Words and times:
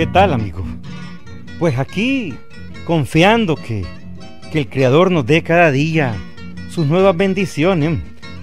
¿Qué 0.00 0.06
tal, 0.06 0.32
amigo? 0.32 0.64
Pues 1.58 1.78
aquí, 1.78 2.32
confiando 2.86 3.54
que, 3.54 3.84
que 4.50 4.60
el 4.60 4.66
Creador 4.66 5.10
nos 5.10 5.26
dé 5.26 5.42
cada 5.42 5.70
día 5.70 6.14
sus 6.70 6.86
nuevas 6.86 7.14
bendiciones. 7.14 7.98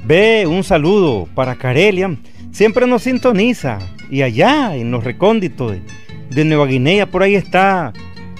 Ve 0.05 0.45
un 0.45 0.63
saludo 0.63 1.27
para 1.33 1.55
Carelia, 1.55 2.15
siempre 2.51 2.85
nos 2.85 3.01
sintoniza. 3.01 3.79
Y 4.11 4.21
allá, 4.21 4.75
en 4.75 4.91
los 4.91 5.03
recónditos 5.03 5.71
de, 5.71 5.81
de 6.29 6.45
Nueva 6.45 6.67
Guinea, 6.67 7.07
por 7.07 7.23
ahí 7.23 7.33
está 7.33 7.91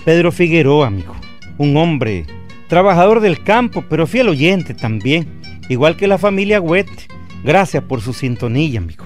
Pedro 0.06 0.32
Figueroa, 0.32 0.86
amigo. 0.86 1.16
Un 1.58 1.76
hombre 1.76 2.28
trabajador 2.68 3.20
del 3.20 3.42
campo, 3.42 3.84
pero 3.90 4.06
fiel 4.06 4.30
oyente 4.30 4.76
también, 4.76 5.42
igual 5.70 5.98
que 5.98 6.06
la 6.06 6.20
familia 6.20 6.62
Huete. 6.62 7.08
Gracias 7.44 7.84
por 7.84 8.00
su 8.00 8.14
sintonía, 8.14 8.78
amigo. 8.80 9.06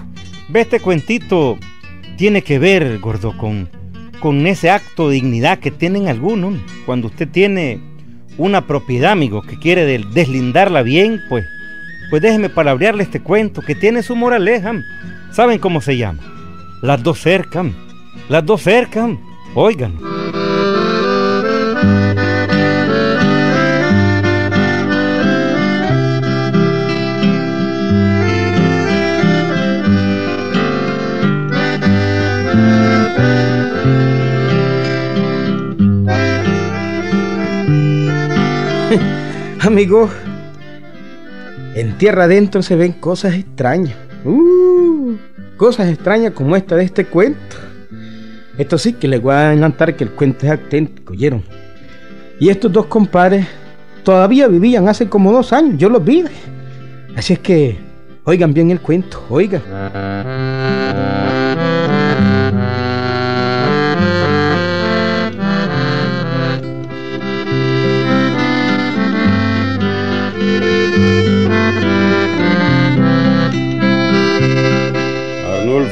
Ve 0.50 0.60
este 0.60 0.80
cuentito, 0.80 1.56
tiene 2.18 2.42
que 2.42 2.58
ver, 2.58 2.98
gordo, 2.98 3.34
con, 3.38 3.70
con 4.22 4.46
ese 4.46 4.70
acto 4.70 5.08
de 5.08 5.16
dignidad 5.16 5.58
que 5.58 5.72
tienen 5.72 6.06
algunos. 6.06 6.54
Cuando 6.86 7.08
usted 7.08 7.28
tiene 7.28 7.80
una 8.38 8.68
propiedad, 8.68 9.10
amigo, 9.10 9.42
que 9.42 9.58
quiere 9.58 9.84
deslindarla 9.98 10.82
bien, 10.82 11.20
pues, 11.28 11.44
pues 12.08 12.22
déjeme 12.22 12.48
palabrearle 12.48 13.02
este 13.02 13.20
cuento 13.20 13.62
que 13.62 13.74
tiene 13.74 14.04
su 14.04 14.14
moraleja. 14.14 14.74
¿Saben 15.32 15.58
cómo 15.58 15.80
se 15.80 15.96
llama? 15.96 16.22
Las 16.82 17.02
dos 17.02 17.20
cercan, 17.20 17.74
las 18.28 18.46
dos 18.46 18.62
cercan. 18.62 19.18
Oigan. 19.54 20.11
Amigo, 39.60 40.08
en 41.74 41.96
tierra 41.98 42.24
adentro 42.24 42.62
se 42.62 42.76
ven 42.76 42.92
cosas 42.92 43.34
extrañas. 43.34 43.94
Uh, 44.24 45.14
cosas 45.56 45.88
extrañas 45.88 46.32
como 46.32 46.56
esta 46.56 46.76
de 46.76 46.84
este 46.84 47.04
cuento. 47.06 47.56
Esto 48.58 48.76
sí 48.78 48.92
que 48.92 49.08
les 49.08 49.20
voy 49.22 49.32
a 49.32 49.48
adelantar 49.48 49.96
que 49.96 50.04
el 50.04 50.10
cuento 50.10 50.46
es 50.46 50.52
auténtico, 50.52 51.12
¿oyeron? 51.12 51.42
Y 52.38 52.50
estos 52.50 52.72
dos 52.72 52.86
compadres 52.86 53.46
todavía 54.04 54.48
vivían 54.48 54.88
hace 54.88 55.08
como 55.08 55.32
dos 55.32 55.52
años, 55.52 55.78
yo 55.78 55.88
los 55.88 56.04
vi. 56.04 56.24
Así 57.16 57.34
es 57.34 57.38
que, 57.38 57.78
oigan 58.24 58.52
bien 58.52 58.70
el 58.70 58.80
cuento, 58.80 59.24
oigan. 59.30 59.62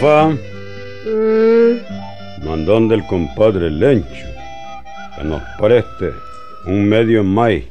Arnulfa. 0.03 0.37
Mandón 2.45 2.89
del 2.89 3.07
compadre 3.07 3.71
Lencho. 3.71 4.27
Que 5.17 5.25
nos 5.25 5.43
preste 5.59 6.13
un 6.67 6.89
medio 6.89 7.23
maíz. 7.23 7.67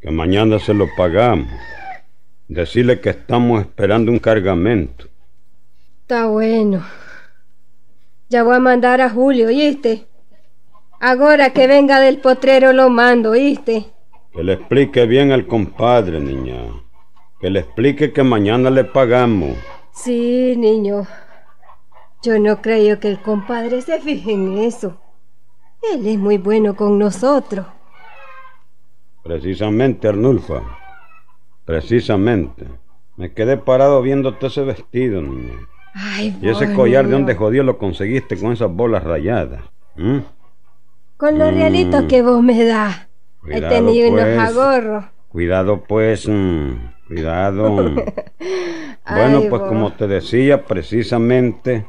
Que 0.00 0.10
mañana 0.10 0.58
se 0.58 0.72
lo 0.72 0.86
pagamos. 0.96 1.48
Decirle 2.48 3.00
que 3.00 3.10
estamos 3.10 3.60
esperando 3.60 4.12
un 4.12 4.18
cargamento. 4.18 5.06
Está 6.02 6.26
bueno. 6.26 6.84
Ya 8.28 8.42
voy 8.42 8.56
a 8.56 8.60
mandar 8.60 9.00
a 9.00 9.10
Julio, 9.10 9.48
¿oíste? 9.48 10.06
Ahora 11.00 11.50
que 11.50 11.66
venga 11.66 12.00
del 12.00 12.18
potrero 12.18 12.72
lo 12.72 12.88
mando, 12.88 13.32
¿oíste? 13.32 13.86
Que 14.32 14.42
le 14.42 14.54
explique 14.54 15.06
bien 15.06 15.32
al 15.32 15.46
compadre, 15.46 16.20
niña. 16.20 16.56
Que 17.40 17.50
le 17.50 17.60
explique 17.60 18.12
que 18.12 18.22
mañana 18.22 18.70
le 18.70 18.84
pagamos. 18.84 19.56
Sí, 19.92 20.54
niño. 20.56 21.06
Yo 22.22 22.38
no 22.38 22.60
creo 22.62 22.98
que 22.98 23.08
el 23.08 23.20
compadre 23.20 23.82
se 23.82 24.00
fije 24.00 24.32
en 24.32 24.58
eso. 24.58 25.00
Él 25.92 26.06
es 26.06 26.18
muy 26.18 26.38
bueno 26.38 26.74
con 26.74 26.98
nosotros. 26.98 27.66
Precisamente, 29.22 30.08
Arnulfa. 30.08 30.62
Precisamente. 31.64 32.66
Me 33.16 33.32
quedé 33.32 33.56
parado 33.56 34.02
viéndote 34.02 34.46
ese 34.46 34.62
vestido, 34.62 35.20
niña. 35.22 35.54
Ay, 35.94 36.36
Y 36.42 36.48
ese 36.48 36.74
collar 36.74 37.06
de 37.06 37.12
donde 37.12 37.34
jodido 37.34 37.64
lo 37.64 37.78
conseguiste 37.78 38.38
con 38.38 38.52
esas 38.52 38.70
bolas 38.70 39.02
rayadas. 39.02 39.62
¿Mm? 39.96 40.18
Con 41.16 41.38
los 41.38 41.50
Mm. 41.50 41.54
realitos 41.54 42.04
que 42.04 42.22
vos 42.22 42.42
me 42.42 42.64
das. 42.64 43.08
He 43.48 43.60
tenido 43.62 44.10
unos 44.10 44.24
pues. 44.24 44.38
agorros. 44.38 45.04
Cuidado, 45.28 45.82
pues. 45.88 46.28
mm, 46.28 46.72
Cuidado. 47.08 47.70
bueno, 49.10 49.38
Ay, 49.38 49.46
pues 49.48 49.60
vos. 49.62 49.68
como 49.68 49.92
te 49.94 50.06
decía, 50.08 50.64
precisamente 50.64 51.86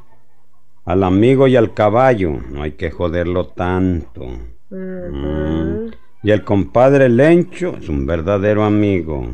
al 0.88 1.04
amigo 1.04 1.48
y 1.50 1.58
al 1.58 1.74
caballo 1.74 2.40
no 2.50 2.64
hay 2.64 2.72
que 2.72 2.92
joderlo 2.92 3.48
tanto. 3.48 4.26
Mm. 4.70 5.90
Y 6.24 6.32
el 6.32 6.44
compadre 6.46 7.10
Lencho 7.10 7.76
es 7.78 7.90
un 7.90 8.06
verdadero 8.06 8.64
amigo. 8.64 9.34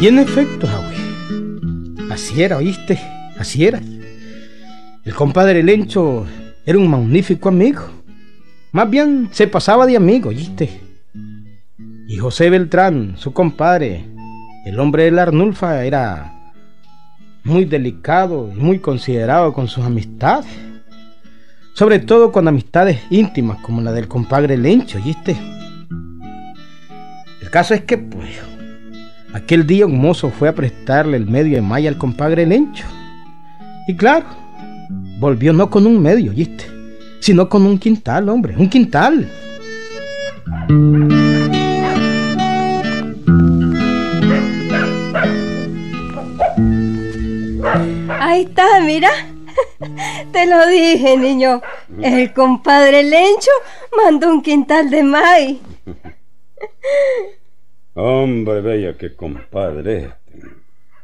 Y 0.00 0.08
en 0.08 0.18
efecto, 0.18 0.68
así 2.14 2.42
era, 2.42 2.56
¿oíste? 2.56 2.98
Así 3.38 3.64
era. 3.64 3.80
El 5.04 5.14
compadre 5.14 5.62
Lencho 5.62 6.24
era 6.64 6.78
un 6.78 6.88
magnífico 6.88 7.48
amigo. 7.48 7.82
Más 8.72 8.88
bien 8.88 9.28
se 9.32 9.46
pasaba 9.46 9.84
de 9.84 9.96
amigo, 9.96 10.30
¿oíste? 10.30 10.80
Y 12.08 12.16
José 12.16 12.50
Beltrán, 12.50 13.16
su 13.18 13.32
compadre, 13.32 14.04
el 14.64 14.78
hombre 14.80 15.04
de 15.04 15.10
la 15.10 15.22
Arnulfa, 15.22 15.84
era 15.84 16.32
muy 17.42 17.64
delicado 17.64 18.50
y 18.54 18.58
muy 18.58 18.78
considerado 18.78 19.52
con 19.52 19.68
sus 19.68 19.84
amistades. 19.84 20.50
Sobre 21.74 21.98
todo 21.98 22.30
con 22.30 22.46
amistades 22.46 23.00
íntimas 23.10 23.58
como 23.58 23.80
la 23.80 23.92
del 23.92 24.06
compadre 24.06 24.56
Lencho, 24.56 24.98
¿oíste? 24.98 25.36
El 27.42 27.50
caso 27.50 27.74
es 27.74 27.82
que, 27.82 27.98
pues, 27.98 28.30
Aquel 29.34 29.66
día 29.66 29.84
un 29.84 29.98
mozo 29.98 30.30
fue 30.30 30.48
a 30.48 30.54
prestarle 30.54 31.16
el 31.16 31.26
medio 31.26 31.56
de 31.56 31.60
malla 31.60 31.88
al 31.88 31.98
compadre 31.98 32.46
Lencho. 32.46 32.86
Y 33.88 33.96
claro, 33.96 34.26
volvió 35.18 35.52
no 35.52 35.68
con 35.70 35.88
un 35.88 36.00
medio, 36.00 36.30
¿viste? 36.30 36.66
Sino 37.18 37.48
con 37.48 37.66
un 37.66 37.76
quintal, 37.76 38.28
hombre, 38.28 38.54
un 38.56 38.70
quintal. 38.70 39.28
Ahí 48.20 48.42
está, 48.42 48.80
mira. 48.82 49.10
Te 50.32 50.46
lo 50.46 50.64
dije, 50.68 51.16
niño. 51.16 51.60
El 52.00 52.32
compadre 52.32 53.02
Lencho 53.02 53.50
mandó 53.96 54.28
un 54.28 54.42
quintal 54.42 54.88
de 54.90 55.02
maíz. 55.02 55.58
Hombre, 57.94 58.60
bella, 58.60 58.96
qué 58.96 59.14
compadre 59.14 60.06
este. 60.06 60.48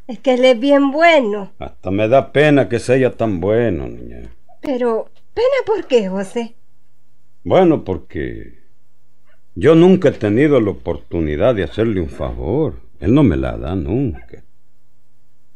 Es 0.09 0.19
que 0.19 0.35
él 0.35 0.45
es 0.45 0.59
bien 0.59 0.91
bueno. 0.91 1.53
Hasta 1.61 1.93
me 1.93 2.09
da 2.09 2.33
pena 2.33 2.69
que 2.69 2.81
sea 2.81 3.13
tan 3.13 3.41
bueno, 3.41 3.87
niña. 3.87 4.23
Pero, 4.61 5.09
¿pena 5.33 5.47
por 5.65 5.87
qué, 5.87 6.09
José? 6.09 6.57
Bueno, 7.45 7.85
porque 7.85 8.59
yo 9.55 9.77
nunca 9.77 10.09
he 10.09 10.13
tenido 10.13 10.61
la 10.61 10.73
oportunidad 10.73 11.55
de 11.55 11.63
hacerle 11.63 12.01
un 12.01 12.09
favor. 12.09 12.81
Él 12.99 13.15
no 13.15 13.23
me 13.23 13.37
la 13.37 13.57
da 13.57 13.77
nunca. 13.77 14.43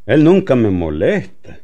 Él 0.06 0.22
nunca 0.22 0.54
me 0.54 0.70
molesta. 0.70 1.58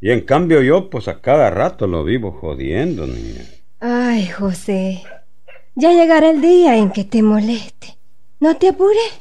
Y 0.00 0.10
en 0.10 0.22
cambio 0.22 0.60
yo, 0.62 0.90
pues 0.90 1.06
a 1.06 1.20
cada 1.20 1.50
rato 1.50 1.86
lo 1.86 2.02
vivo 2.02 2.32
jodiendo, 2.32 3.06
niña. 3.06 3.42
Ay, 3.78 4.26
José. 4.26 5.04
Ya 5.76 5.92
llegará 5.92 6.30
el 6.30 6.40
día 6.40 6.76
en 6.76 6.90
que 6.90 7.04
te 7.04 7.22
moleste. 7.22 7.96
No 8.38 8.56
te 8.56 8.68
apures. 8.68 9.20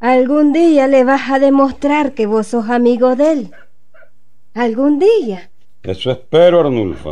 Algún 0.00 0.52
día 0.52 0.88
le 0.88 1.04
vas 1.04 1.30
a 1.30 1.38
demostrar 1.38 2.12
que 2.12 2.26
vos 2.26 2.48
sos 2.48 2.68
amigo 2.68 3.16
de 3.16 3.32
él. 3.32 3.50
Algún 4.54 4.98
día. 4.98 5.50
Eso 5.82 6.10
espero, 6.10 6.60
Arnulfa. 6.60 7.10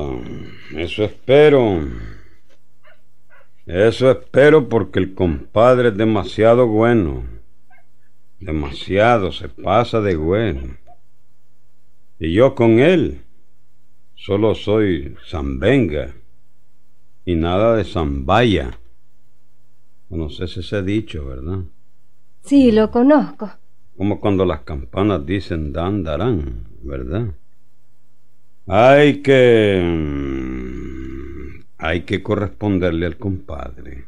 Eso 0.77 1.05
espero. 1.05 1.81
Eso 3.67 4.11
espero 4.11 4.69
porque 4.69 4.99
el 4.99 5.15
compadre 5.15 5.89
es 5.89 5.97
demasiado 5.97 6.67
bueno. 6.67 7.25
Demasiado, 8.41 9.33
se 9.33 9.49
pasa 9.49 10.01
de 10.01 10.17
bueno. 10.17 10.77
Y 12.19 12.33
yo 12.33 12.55
con 12.55 12.81
él 12.81 13.23
solo 14.15 14.55
soy 14.55 15.17
Zambenga 15.29 16.15
y 17.25 17.37
nada 17.37 17.77
de 17.77 17.85
Zambaya. 17.85 18.79
No 20.15 20.31
sé 20.31 20.47
si 20.49 20.63
se 20.63 20.77
ha 20.77 20.83
dicho, 20.83 21.27
¿verdad? 21.27 21.61
Sí, 22.43 22.73
lo 22.73 22.91
conozco. 22.91 23.51
Como 23.97 24.21
cuando 24.21 24.45
las 24.45 24.61
campanas 24.61 25.25
dicen 25.27 25.73
dan, 25.73 26.03
darán, 26.05 26.67
¿verdad? 26.83 27.35
Hay 28.67 29.23
que... 29.23 29.81
mm, 29.83 31.65
Hay 31.79 32.03
que 32.03 32.23
corresponderle 32.23 33.07
al 33.07 33.17
compadre. 33.19 34.05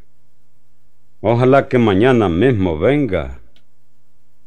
Ojalá 1.21 1.69
que 1.69 1.79
mañana 1.79 2.29
mismo 2.29 2.79
venga. 2.79 3.41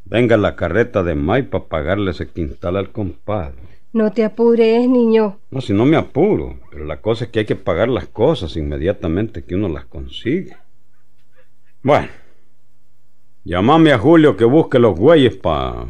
Venga 0.06 0.38
la 0.38 0.56
carreta 0.56 1.04
de 1.04 1.14
May 1.16 1.44
para 1.44 1.66
pagarle 1.66 2.12
ese 2.12 2.28
quintal 2.30 2.78
al 2.78 2.92
compadre. 2.92 3.60
No 3.94 4.12
te 4.12 4.24
apures, 4.24 4.88
niño. 4.88 5.40
No, 5.52 5.62
si 5.62 5.74
no 5.74 5.86
me 5.86 5.98
apuro, 5.98 6.60
pero 6.72 6.86
la 6.86 7.02
cosa 7.02 7.26
es 7.26 7.32
que 7.32 7.40
hay 7.40 7.46
que 7.46 7.56
pagar 7.56 7.90
las 7.90 8.08
cosas 8.08 8.56
inmediatamente 8.56 9.44
que 9.44 9.56
uno 9.56 9.68
las 9.68 9.86
consigue. 9.86 10.56
Bueno, 11.82 12.10
llamame 13.46 13.94
a 13.94 13.98
Julio 13.98 14.36
que 14.36 14.44
busque 14.44 14.80
los 14.80 15.00
güeyes 15.00 15.38
para 15.38 15.86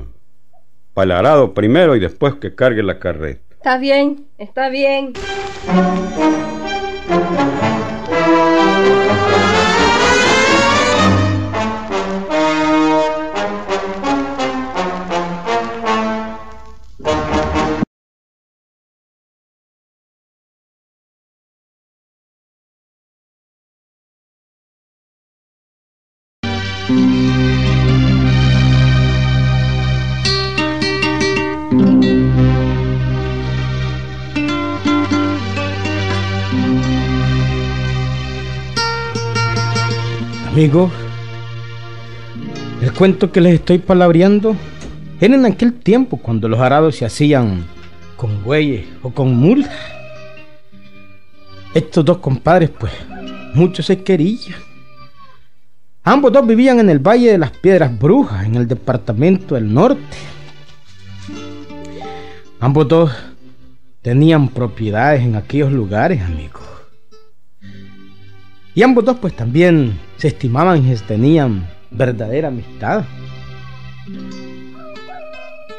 pa 0.94 1.04
el 1.04 1.12
arado 1.12 1.56
primero 1.56 1.96
y 1.96 2.00
después 2.00 2.36
que 2.36 2.54
cargue 2.54 2.84
la 2.84 3.00
carreta. 3.00 3.42
Está 3.56 3.80
bien, 3.80 4.28
está 4.38 4.70
bien. 4.70 5.14
Amigos, 40.60 40.92
el 42.82 42.92
cuento 42.92 43.32
que 43.32 43.40
les 43.40 43.54
estoy 43.54 43.78
palabreando 43.78 44.58
era 45.22 45.34
en 45.34 45.46
aquel 45.46 45.72
tiempo 45.72 46.18
cuando 46.18 46.50
los 46.50 46.60
arados 46.60 46.98
se 46.98 47.06
hacían 47.06 47.64
con 48.18 48.44
bueyes 48.44 48.86
o 49.02 49.10
con 49.10 49.34
mulas. 49.38 49.72
Estos 51.74 52.04
dos 52.04 52.18
compadres, 52.18 52.72
pues, 52.78 52.92
mucho 53.54 53.82
se 53.82 54.04
querían. 54.04 54.60
Ambos 56.04 56.34
dos 56.34 56.46
vivían 56.46 56.82
en 56.82 56.90
el 56.90 57.00
Valle 57.00 57.32
de 57.32 57.38
las 57.38 57.52
Piedras 57.52 57.98
Brujas, 57.98 58.46
en 58.46 58.56
el 58.56 58.68
departamento 58.68 59.56
del 59.56 59.74
norte. 59.74 60.18
Ambos 62.60 62.86
dos 62.86 63.12
tenían 64.02 64.50
propiedades 64.50 65.22
en 65.22 65.38
aquellos 65.38 65.72
lugares, 65.72 66.22
amigos. 66.22 66.69
Y 68.80 68.82
ambos 68.82 69.04
dos 69.04 69.18
pues 69.20 69.36
también 69.36 70.00
se 70.16 70.30
estimaban 70.30 70.88
y 70.88 70.96
se 70.96 71.04
tenían 71.04 71.70
verdadera 71.92 72.48
amistad. 72.48 73.04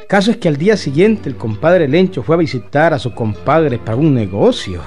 Caso 0.07 0.31
es 0.31 0.37
que 0.37 0.49
al 0.49 0.59
día 0.59 0.77
siguiente 0.77 1.31
el 1.31 1.37
compadre 1.37 1.89
Lencho 1.89 2.23
fue 2.23 2.35
a 2.35 2.39
visitar 2.39 2.93
a 2.93 2.99
su 2.99 3.15
compadre 3.15 3.79
para 3.79 3.97
un 3.97 4.13
negocio. 4.13 4.83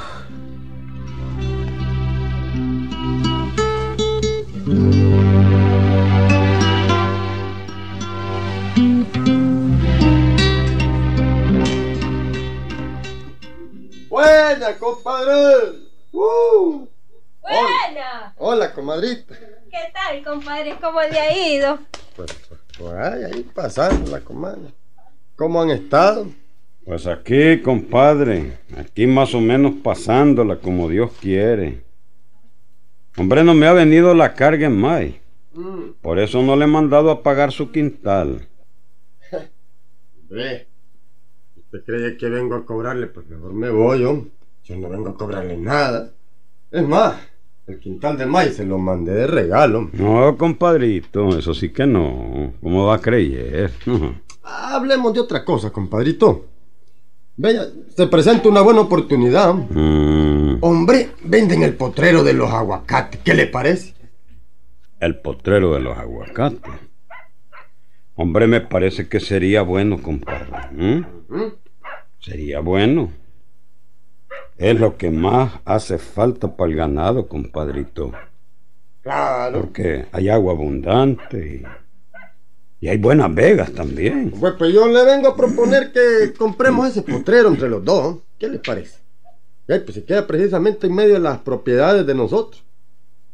Buena, 14.07 14.77
compadre. 14.77 15.80
Uh, 16.12 16.93
Buena. 17.44 18.34
hola, 18.38 18.74
comadrita. 18.74 19.36
¿Qué 19.36 19.78
tal, 19.94 20.24
compadre? 20.24 20.75
¿Cómo 20.81 21.00
le 21.01 21.19
ha 21.19 21.56
ido? 21.56 21.80
Pues, 22.16 22.31
pues, 22.78 22.94
ahí, 22.94 23.24
ahí 23.25 23.44
pasando 23.54 24.10
la 24.12 24.22
comadre. 24.22 24.72
¿Cómo 25.36 25.62
han 25.62 25.72
estado? 25.72 26.28
Pues 26.86 27.07
aquí, 27.07 27.62
compadre, 27.62 28.57
aquí 28.78 29.07
más 29.07 29.34
o 29.34 29.42
menos 29.42 29.74
pasándola 29.84 30.57
como 30.57 30.88
Dios 30.90 31.12
quiere. 31.19 31.84
Hombre, 33.18 33.44
no 33.44 33.54
me 33.54 33.68
ha 33.68 33.74
venido 33.74 34.13
la 34.13 34.34
carga 34.34 34.68
en 34.68 34.78
May. 34.78 35.22
Mm, 35.54 35.92
Por 36.01 36.19
eso 36.19 36.42
no 36.42 36.56
le 36.56 36.66
he 36.66 36.68
mandado 36.68 37.12
a 37.12 37.22
pagar 37.24 37.51
su 37.51 37.72
quintal. 37.72 38.48
hombre, 40.22 40.68
¿usted 41.57 41.84
cree 41.86 42.18
que 42.18 42.30
vengo 42.30 42.56
a 42.56 42.66
cobrarle? 42.66 43.07
Pues 43.07 43.28
mejor 43.28 43.54
me 43.54 43.69
voy, 43.69 44.01
yo. 44.01 44.25
Yo 44.63 44.75
no 44.78 44.90
vengo 44.90 45.10
a 45.10 45.18
cobrarle 45.18 45.57
nada. 45.57 46.12
Es 46.72 46.84
más, 46.88 47.16
el 47.68 47.80
quintal 47.80 48.18
de 48.18 48.25
maíz 48.25 48.56
se 48.56 48.65
lo 48.65 48.77
mandé 48.77 49.13
de 49.13 49.27
regalo. 49.27 49.89
No, 49.94 50.38
compadrito, 50.38 51.38
eso 51.38 51.54
sí 51.54 51.69
que 51.69 51.86
no. 51.86 52.54
¿Cómo 52.62 52.88
va 52.88 52.95
a 52.95 53.01
creer? 53.01 53.71
Hablemos 54.44 55.13
de 55.13 55.21
otra 55.21 55.45
cosa, 55.45 55.69
compadrito. 55.71 56.45
Vea, 57.36 57.65
se 57.95 58.07
presenta 58.07 58.50
una 58.50 58.62
buena 58.62 58.81
oportunidad. 58.81 59.54
Mm, 59.54 60.57
Hombre, 60.62 61.12
venden 61.24 61.63
el 61.63 61.74
potrero 61.75 62.24
de 62.24 62.33
los 62.33 62.51
aguacates. 62.51 63.21
¿Qué 63.24 63.33
le 63.33 63.48
parece? 63.48 63.94
el 65.00 65.18
potrero 65.18 65.74
de 65.74 65.81
los 65.81 65.98
aguacates. 65.98 66.62
Hombre, 68.16 68.47
me 68.47 68.61
parece 68.61 69.09
que 69.09 69.19
sería 69.19 69.61
bueno, 69.61 70.02
compadre. 70.02 70.47
¿Mm? 70.71 71.06
¿Mm? 71.28 71.54
Sería 72.19 72.61
bueno. 72.61 73.11
Es 74.64 74.80
lo 74.80 74.96
que 74.96 75.12
más 75.12 75.56
hace 75.66 75.98
falta 75.98 76.56
para 76.56 76.72
el 76.72 76.78
ganado, 76.78 77.28
compadrito. 77.28 78.14
Claro. 79.02 79.60
Porque 79.60 80.06
hay 80.14 80.30
agua 80.30 80.54
abundante 80.54 81.38
y, 82.80 82.86
y 82.86 82.88
hay 82.88 82.98
buenas 82.98 83.36
vegas 83.36 83.74
también. 83.74 84.32
Pues, 84.32 84.54
pues 84.58 84.74
yo 84.74 84.88
le 84.88 85.04
vengo 85.04 85.28
a 85.28 85.36
proponer 85.36 85.92
que 85.92 86.32
compremos 86.38 86.88
ese 86.88 87.02
potrero 87.02 87.50
entre 87.50 87.68
los 87.68 87.84
dos. 87.84 88.20
¿Qué 88.40 88.48
les 88.48 88.62
parece? 88.62 89.00
Eh, 89.68 89.82
pues 89.82 89.96
se 89.96 90.06
queda 90.06 90.26
precisamente 90.26 90.88
en 90.88 90.96
medio 90.96 91.16
de 91.16 91.20
las 91.20 91.40
propiedades 91.40 92.08
de 92.08 92.16
nosotros. 92.16 92.64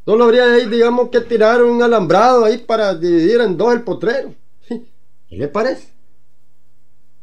Solo 0.05 0.23
habría 0.23 0.51
ahí, 0.51 0.65
digamos, 0.65 1.09
que 1.09 1.21
tirar 1.21 1.61
un 1.61 1.83
alambrado 1.83 2.43
ahí 2.43 2.57
para 2.57 2.95
dividir 2.95 3.39
en 3.41 3.55
dos 3.55 3.71
el 3.75 3.83
potrero. 3.83 4.33
¿Qué 4.67 5.35
le 5.37 5.47
parece? 5.47 5.89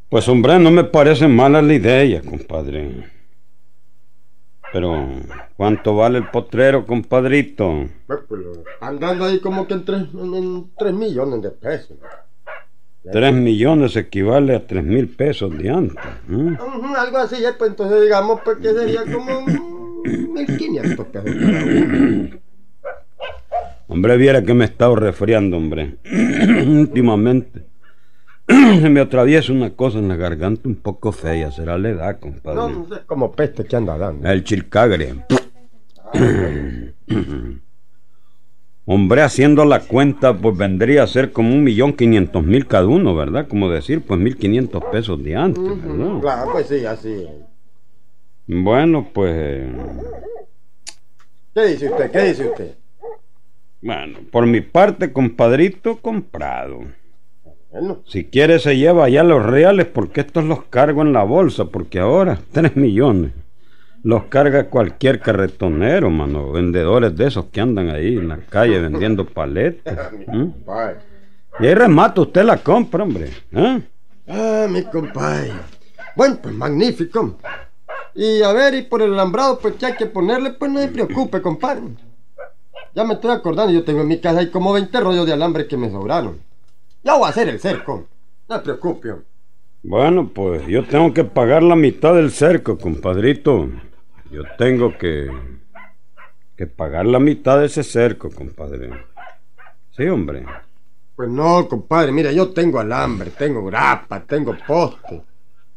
Pues 0.08 0.28
hombre, 0.28 0.60
no 0.60 0.70
me 0.70 0.84
parece 0.84 1.26
mala 1.26 1.60
la 1.60 1.74
idea, 1.74 2.22
compadre. 2.22 3.15
Pero, 4.72 5.08
¿cuánto 5.56 5.96
vale 5.96 6.18
el 6.18 6.28
potrero, 6.28 6.86
compadrito? 6.86 7.86
Pues, 8.06 8.20
pues, 8.28 8.40
andando 8.80 9.24
ahí 9.24 9.40
como 9.40 9.66
que 9.66 9.74
en 9.74 9.84
tres, 9.84 10.02
en, 10.12 10.34
en 10.34 10.70
tres 10.76 10.92
millones 10.92 11.42
de 11.42 11.50
pesos. 11.50 11.96
Tres 13.12 13.32
millones 13.32 13.94
equivale 13.94 14.56
a 14.56 14.66
tres 14.66 14.82
mil 14.82 15.08
pesos 15.08 15.56
de 15.56 15.70
antes. 15.70 16.04
¿eh? 16.28 16.56
Algo 16.96 17.18
así, 17.18 17.36
eh, 17.36 17.52
pues 17.56 17.70
entonces 17.70 18.02
digamos 18.02 18.40
pues 18.44 18.58
que 18.58 18.72
sería 18.72 19.04
como 19.04 19.42
mm, 19.42 20.32
1500 20.34 21.06
pesos 21.06 21.06
cada 21.12 21.30
uno. 21.30 22.30
Hombre, 23.88 24.16
viera 24.16 24.42
que 24.42 24.54
me 24.54 24.64
he 24.64 24.68
estado 24.68 24.96
resfriando, 24.96 25.56
hombre. 25.56 25.98
Últimamente. 26.66 27.62
Se 28.48 28.54
me 28.90 29.00
atraviesa 29.00 29.52
una 29.52 29.70
cosa 29.70 29.98
en 29.98 30.08
la 30.08 30.14
garganta 30.16 30.68
un 30.68 30.76
poco 30.76 31.10
fea. 31.10 31.50
Será 31.50 31.76
la 31.78 31.88
edad, 31.88 32.20
compadre. 32.20 32.56
No, 32.56 32.68
no 32.68 32.88
sé, 32.88 33.00
como 33.06 33.32
peste 33.32 33.64
que 33.64 33.74
anda 33.74 33.98
dando. 33.98 34.28
El 34.28 34.44
chilcagre. 34.44 35.24
Hombre, 38.88 39.22
haciendo 39.22 39.64
la 39.64 39.80
cuenta, 39.80 40.32
pues 40.32 40.56
vendría 40.56 41.02
a 41.02 41.08
ser 41.08 41.32
como 41.32 41.52
un 41.52 41.64
millón 41.64 41.92
quinientos 41.94 42.44
mil 42.44 42.68
cada 42.68 42.86
uno, 42.86 43.16
¿verdad? 43.16 43.48
Como 43.48 43.68
decir, 43.68 44.02
pues 44.02 44.20
mil 44.20 44.36
quinientos 44.36 44.84
pesos 44.92 45.20
de 45.24 45.34
antes, 45.34 45.64
¿verdad? 45.64 46.20
Claro, 46.20 46.52
pues 46.52 46.68
sí, 46.68 46.86
así. 46.86 47.26
Bueno, 48.46 49.10
pues... 49.12 49.68
¿Qué 51.52 51.64
dice 51.64 51.90
usted? 51.90 52.12
¿Qué 52.12 52.22
dice 52.22 52.48
usted? 52.48 52.76
Bueno, 53.82 54.20
por 54.30 54.46
mi 54.46 54.60
parte, 54.60 55.12
compadrito, 55.12 55.96
comprado. 55.96 56.82
Bueno, 57.78 57.98
Si 58.06 58.24
quiere 58.24 58.58
se 58.58 58.78
lleva 58.78 59.08
ya 59.10 59.22
los 59.22 59.44
reales 59.44 59.86
porque 59.86 60.22
estos 60.22 60.44
los 60.44 60.64
cargo 60.64 61.02
en 61.02 61.12
la 61.12 61.24
bolsa, 61.24 61.66
porque 61.66 61.98
ahora 61.98 62.38
tres 62.52 62.74
millones. 62.74 63.32
Los 64.02 64.24
carga 64.24 64.70
cualquier 64.70 65.20
carretonero, 65.20 66.08
mano, 66.10 66.52
vendedores 66.52 67.14
de 67.16 67.26
esos 67.26 67.46
que 67.46 67.60
andan 67.60 67.90
ahí 67.90 68.16
en 68.16 68.28
la 68.28 68.38
calle 68.38 68.80
vendiendo 68.80 69.26
paletas. 69.34 70.12
Y 71.58 71.66
ahí 71.66 71.74
remata 71.74 72.20
usted 72.22 72.44
la 72.44 72.58
compra, 72.58 73.02
hombre. 73.02 73.30
¿eh? 73.52 73.82
Ah, 74.28 74.66
mi 74.70 74.82
compadre. 74.84 75.52
Bueno, 76.14 76.38
pues 76.40 76.54
magnífico. 76.54 77.36
Y 78.14 78.42
a 78.42 78.52
ver, 78.52 78.74
y 78.74 78.82
por 78.82 79.02
el 79.02 79.12
alambrado, 79.12 79.58
pues 79.58 79.74
que 79.74 79.86
hay 79.86 79.96
que 79.96 80.06
ponerle, 80.06 80.52
pues 80.52 80.70
no 80.70 80.80
se 80.80 80.88
preocupe, 80.88 81.42
compadre. 81.42 81.82
Ya 82.94 83.04
me 83.04 83.14
estoy 83.14 83.32
acordando, 83.32 83.72
yo 83.72 83.84
tengo 83.84 84.00
en 84.00 84.08
mi 84.08 84.18
casa 84.18 84.38
hay 84.38 84.50
como 84.50 84.72
20 84.72 84.98
rollos 85.00 85.26
de 85.26 85.34
alambre 85.34 85.66
que 85.66 85.76
me 85.76 85.90
sobraron. 85.90 86.45
Ya 87.06 87.14
voy 87.14 87.26
a 87.26 87.30
hacer 87.30 87.48
el 87.48 87.60
cerco. 87.60 88.08
No 88.48 88.56
se 88.56 88.62
preocupe. 88.62 89.12
hombre. 89.12 89.26
Bueno, 89.84 90.28
pues 90.34 90.66
yo 90.66 90.84
tengo 90.84 91.14
que 91.14 91.22
pagar 91.22 91.62
la 91.62 91.76
mitad 91.76 92.14
del 92.14 92.32
cerco, 92.32 92.76
compadrito. 92.76 93.68
Yo 94.30 94.42
tengo 94.58 94.98
que 94.98 95.30
que 96.56 96.66
pagar 96.66 97.06
la 97.06 97.20
mitad 97.20 97.60
de 97.60 97.66
ese 97.66 97.82
cerco, 97.84 98.30
compadre. 98.30 98.90
Sí, 99.96 100.06
hombre. 100.06 100.44
Pues 101.14 101.28
no, 101.28 101.68
compadre, 101.68 102.12
mira, 102.12 102.32
yo 102.32 102.48
tengo 102.48 102.80
alambre, 102.80 103.30
tengo 103.30 103.64
grapa, 103.64 104.20
tengo 104.20 104.56
poste. 104.66 105.22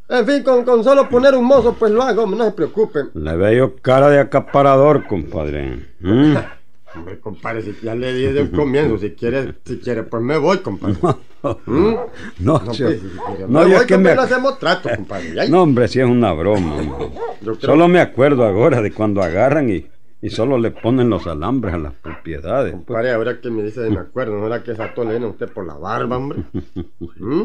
En 0.07 0.25
fin, 0.25 0.41
con, 0.41 0.65
con 0.65 0.83
solo 0.83 1.07
poner 1.07 1.35
un 1.35 1.45
mozo, 1.45 1.73
pues 1.73 1.91
lo 1.91 2.01
hago, 2.01 2.25
no 2.25 2.43
se 2.45 2.51
preocupe. 2.51 2.99
Le 3.13 3.35
veo 3.35 3.75
cara 3.75 4.09
de 4.09 4.19
acaparador, 4.19 5.05
compadre. 5.05 5.85
¿Mm? 5.99 6.35
Hombre, 6.95 7.19
compadre, 7.19 7.61
si 7.61 7.75
ya 7.83 7.93
le 7.95 8.13
di 8.13 8.23
desde 8.25 8.41
el 8.41 8.51
comienzo, 8.55 8.97
si 8.97 9.11
quiere, 9.11 9.55
si 9.65 9.77
quiere, 9.79 10.03
pues 10.03 10.23
me 10.23 10.37
voy, 10.37 10.57
compadre. 10.59 10.95
¿Mm? 11.65 11.93
No, 12.39 12.59
No, 12.59 12.71
yo- 12.73 12.85
pues, 12.87 12.99
si 13.01 13.07
quiere, 13.07 13.45
no, 13.47 13.61
yo 13.63 13.67
voy, 13.69 13.75
es 13.77 13.85
que 13.85 13.97
me... 13.97 14.15
no 14.15 14.21
hacemos 14.21 14.59
trato, 14.59 14.89
compadre. 14.95 15.33
Ya- 15.35 15.47
No, 15.47 15.63
hombre, 15.63 15.87
si 15.87 15.99
es 15.99 16.05
una 16.07 16.33
broma. 16.33 16.75
creo- 17.41 17.55
Solo 17.59 17.87
me 17.87 17.99
acuerdo 18.01 18.43
ahora 18.43 18.81
de 18.81 18.91
cuando 18.91 19.21
agarran 19.21 19.69
y, 19.69 19.85
y 20.21 20.29
solo 20.31 20.57
le 20.57 20.71
ponen 20.71 21.09
los 21.09 21.27
alambres 21.27 21.75
a 21.75 21.77
las 21.77 21.93
propiedades. 21.93 22.73
pues. 22.73 22.85
Compadre, 22.85 23.11
ahora 23.11 23.39
que 23.39 23.49
me 23.51 23.63
dice 23.63 23.81
de 23.81 23.89
me 23.91 23.99
acuerdo, 23.99 24.37
¿no 24.37 24.47
era 24.47 24.63
que 24.63 24.71
esa 24.71 24.91
le 24.97 25.09
viene 25.11 25.27
usted 25.27 25.47
por 25.49 25.65
la 25.67 25.75
barba, 25.75 26.17
hombre? 26.17 26.43
¿Mm? 27.17 27.43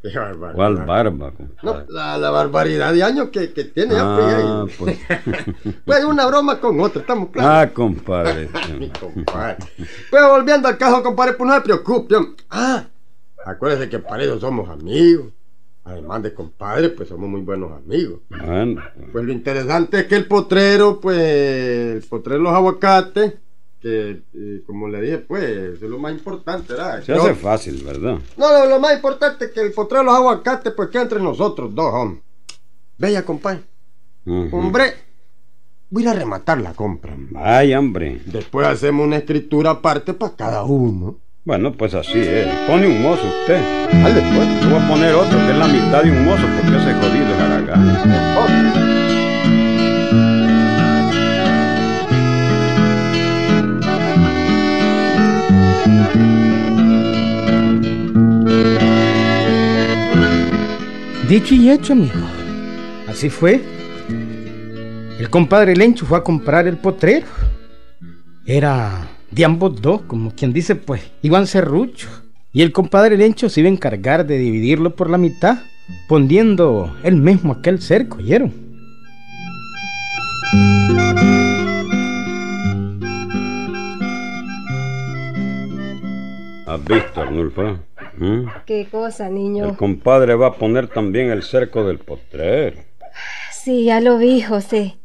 Qué 0.00 0.16
barbaridad. 0.16 0.54
¿Cuál 0.54 0.76
barba, 0.86 1.32
No, 1.62 1.84
la, 1.88 2.16
la 2.18 2.30
barbaridad 2.30 2.92
de 2.92 3.02
años 3.02 3.28
que, 3.30 3.52
que 3.52 3.64
tiene 3.64 3.94
ya, 3.94 4.02
Ah, 4.04 4.64
pues, 4.78 4.98
pues. 5.24 5.46
Pues 5.84 6.04
una 6.04 6.26
broma 6.26 6.60
con 6.60 6.78
otra, 6.80 7.00
estamos 7.00 7.30
claros. 7.30 7.50
Ah, 7.52 7.72
compadre. 7.74 8.48
Mi 8.78 8.90
compadre. 8.90 9.56
Pues 10.10 10.22
volviendo 10.28 10.68
al 10.68 10.78
caso, 10.78 11.02
compadre, 11.02 11.32
pues 11.32 11.48
no 11.48 11.54
se 11.56 11.60
preocupe. 11.62 12.14
Ah, 12.48 12.84
acuérdese 13.44 13.88
que 13.88 13.98
para 13.98 14.22
eso 14.22 14.38
somos 14.38 14.68
amigos. 14.68 15.32
Además 15.84 16.22
de 16.22 16.34
compadre, 16.34 16.90
pues 16.90 17.08
somos 17.08 17.28
muy 17.30 17.40
buenos 17.40 17.72
amigos. 17.72 18.20
Bueno, 18.28 18.82
Pues 19.10 19.24
lo 19.24 19.32
interesante 19.32 20.00
es 20.00 20.04
que 20.06 20.16
el 20.16 20.26
potrero, 20.26 21.00
pues, 21.00 21.18
el 21.18 22.02
potrero 22.08 22.36
de 22.38 22.44
los 22.44 22.52
aguacates, 22.52 23.34
que 23.80 24.22
eh, 24.34 24.62
como 24.66 24.88
le 24.88 25.00
dije, 25.00 25.18
pues, 25.18 25.44
eso 25.44 25.84
es 25.84 25.90
lo 25.90 25.98
más 25.98 26.12
importante, 26.12 26.72
¿verdad? 26.72 27.02
se 27.02 27.14
Yo- 27.14 27.22
hace 27.22 27.34
fácil, 27.34 27.82
¿verdad? 27.84 28.18
no, 28.36 28.52
lo, 28.52 28.66
lo 28.66 28.80
más 28.80 28.94
importante 28.96 29.46
es 29.46 29.50
que 29.52 29.60
el 29.60 29.72
potrero 29.72 30.00
de 30.00 30.06
los 30.06 30.14
aguacates, 30.16 30.72
pues, 30.76 30.88
queda 30.90 31.02
entre 31.02 31.20
nosotros 31.20 31.74
dos, 31.74 31.92
hombre. 31.94 32.20
Bella, 32.98 33.24
compadre. 33.24 33.60
Ujú. 34.26 34.56
Hombre, 34.56 34.94
voy 35.90 36.06
a 36.06 36.12
rematar 36.12 36.60
la 36.60 36.74
compra. 36.74 37.14
Vaya, 37.30 37.78
hombre. 37.78 38.20
Después 38.26 38.66
hacemos 38.66 39.06
una 39.06 39.16
escritura 39.18 39.70
aparte 39.70 40.12
para 40.14 40.34
cada 40.34 40.64
uno. 40.64 41.16
Bueno, 41.44 41.72
pues 41.72 41.94
así 41.94 42.18
es. 42.18 42.46
Pone 42.66 42.86
un 42.88 43.00
mozo 43.00 43.22
usted. 43.26 43.60
Dale, 43.90 44.20
pues. 44.34 44.62
Yo 44.62 44.68
voy 44.70 44.78
a 44.80 44.88
poner 44.88 45.14
otro 45.14 45.38
que 45.38 45.50
es 45.52 45.56
la 45.56 45.68
mitad 45.68 46.02
de 46.02 46.10
un 46.10 46.24
mozo 46.26 46.42
porque 46.60 46.76
ese 46.76 46.92
jodido 46.92 47.34
es 47.34 47.40
Aragán. 47.40 49.07
Dicho 61.28 61.54
y 61.54 61.70
hecho, 61.70 61.92
amigo. 61.92 62.14
Así 63.06 63.28
fue. 63.28 63.60
El 65.18 65.28
compadre 65.28 65.76
Lencho 65.76 66.06
fue 66.06 66.16
a 66.16 66.22
comprar 66.22 66.66
el 66.66 66.78
potrero. 66.78 67.26
Era 68.46 69.06
de 69.30 69.44
ambos 69.44 69.78
dos, 69.82 70.00
como 70.06 70.30
quien 70.30 70.54
dice, 70.54 70.74
pues, 70.74 71.02
iban 71.20 71.46
serruchos. 71.46 72.22
Y 72.50 72.62
el 72.62 72.72
compadre 72.72 73.18
Lencho 73.18 73.50
se 73.50 73.60
iba 73.60 73.68
a 73.68 73.72
encargar 73.72 74.26
de 74.26 74.38
dividirlo 74.38 74.96
por 74.96 75.10
la 75.10 75.18
mitad, 75.18 75.58
poniendo 76.08 76.96
él 77.02 77.16
mismo 77.16 77.52
aquel 77.52 77.82
cerco, 77.82 78.16
¿oyeron? 78.16 78.50
¿Has 86.66 86.84
visto, 86.86 87.20
Arnulfo? 87.20 87.87
¿Mm? 88.18 88.48
¿Qué 88.66 88.86
cosa, 88.90 89.28
El 89.28 89.34
niño? 89.34 89.76
compadre 89.76 90.34
va 90.34 90.48
a 90.48 90.54
poner 90.54 90.88
también 90.88 91.30
el 91.30 91.42
cerco 91.42 91.84
del 91.84 91.98
potrero. 91.98 92.82
Sí, 93.52 93.84
ya 93.84 94.00
lo 94.00 94.18
vi, 94.18 94.42
José. 94.42 94.96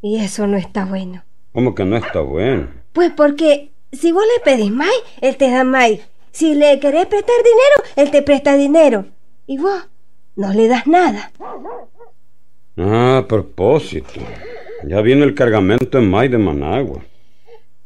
Y 0.00 0.18
eso 0.22 0.46
no 0.46 0.56
está 0.56 0.84
bueno. 0.84 1.24
¿Cómo 1.52 1.74
que 1.74 1.84
no 1.84 1.96
está 1.96 2.20
bueno? 2.20 2.68
Pues 2.92 3.10
porque 3.10 3.70
si 3.92 4.12
vos 4.12 4.22
le 4.36 4.42
pedís 4.44 4.70
más, 4.70 4.90
él 5.20 5.36
te 5.36 5.50
da 5.50 5.64
más. 5.64 5.90
Si 6.30 6.54
le 6.54 6.78
querés 6.78 7.06
prestar 7.06 7.34
dinero, 7.36 7.94
él 7.96 8.10
te 8.10 8.22
presta 8.22 8.56
dinero. 8.56 9.06
Y 9.46 9.58
vos 9.58 9.88
no 10.36 10.52
le 10.52 10.68
das 10.68 10.86
nada. 10.86 11.32
Ah, 12.76 13.18
a 13.18 13.26
propósito. 13.26 14.20
Ya 14.84 15.00
viene 15.00 15.24
el 15.24 15.34
cargamento 15.34 15.98
en 15.98 16.08
May 16.08 16.28
de 16.28 16.38
Managua. 16.38 17.02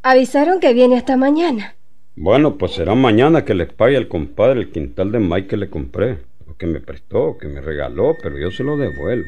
Avisaron 0.03 0.61
que 0.61 0.75
viene 0.75 0.99
hasta 0.99 1.17
mañana. 1.17 1.75
Bueno, 2.15 2.59
pues 2.59 2.73
será 2.73 2.95
mañana 2.95 3.45
que 3.45 3.55
le 3.55 3.67
pague 3.67 3.97
al 3.97 4.07
compadre 4.07 4.61
el 4.61 4.71
quintal 4.71 5.13
de 5.13 5.19
May 5.19 5.47
que 5.47 5.57
le 5.57 5.71
compré. 5.71 6.19
Que 6.59 6.67
me 6.67 6.81
prestó, 6.81 7.39
que 7.39 7.49
me 7.49 7.61
regaló, 7.61 8.15
pero 8.23 8.39
yo 8.39 8.51
se 8.51 8.63
lo 8.63 8.77
devuelvo. 8.77 9.27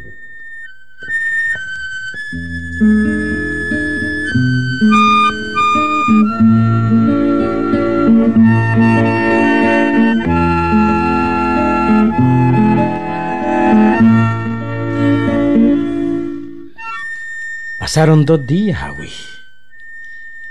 Pasaron 17.81 18.25
dos 18.25 18.47
días, 18.47 18.97
güey. 18.97 19.11